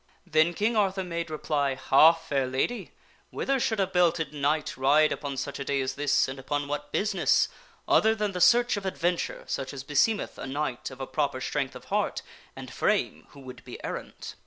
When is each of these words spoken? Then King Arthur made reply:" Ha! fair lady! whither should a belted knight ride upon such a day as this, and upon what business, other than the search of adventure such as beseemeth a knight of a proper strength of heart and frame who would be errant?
Then 0.25 0.55
King 0.55 0.75
Arthur 0.75 1.03
made 1.03 1.29
reply:" 1.29 1.75
Ha! 1.75 2.13
fair 2.13 2.47
lady! 2.47 2.91
whither 3.29 3.59
should 3.59 3.79
a 3.79 3.85
belted 3.85 4.33
knight 4.33 4.75
ride 4.75 5.11
upon 5.11 5.37
such 5.37 5.59
a 5.59 5.63
day 5.63 5.79
as 5.79 5.93
this, 5.93 6.27
and 6.27 6.39
upon 6.39 6.67
what 6.67 6.91
business, 6.91 7.49
other 7.87 8.15
than 8.15 8.31
the 8.31 8.41
search 8.41 8.77
of 8.77 8.85
adventure 8.87 9.43
such 9.45 9.73
as 9.75 9.83
beseemeth 9.83 10.39
a 10.39 10.47
knight 10.47 10.89
of 10.89 11.01
a 11.01 11.05
proper 11.05 11.39
strength 11.39 11.75
of 11.75 11.85
heart 11.93 12.23
and 12.55 12.73
frame 12.73 13.27
who 13.33 13.41
would 13.41 13.63
be 13.63 13.77
errant? 13.83 14.33